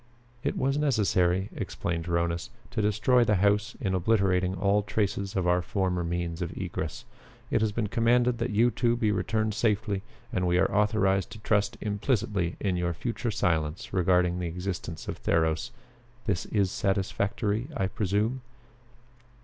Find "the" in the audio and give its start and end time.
3.23-3.35, 14.39-14.47